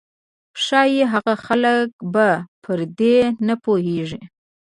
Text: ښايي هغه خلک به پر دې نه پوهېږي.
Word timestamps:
ښايي 0.63 1.03
هغه 1.13 1.33
خلک 1.45 1.89
به 2.13 2.29
پر 2.63 2.79
دې 2.97 3.17
نه 3.47 3.55
پوهېږي. 3.63 4.21